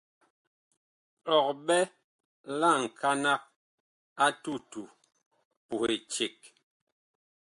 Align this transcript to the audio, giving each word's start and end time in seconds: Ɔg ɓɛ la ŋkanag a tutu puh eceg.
Ɔg 1.35 1.47
ɓɛ 1.65 1.79
la 2.59 2.69
ŋkanag 2.83 3.41
a 4.23 4.25
tutu 4.41 4.81
puh 5.67 5.85
eceg. 5.95 6.37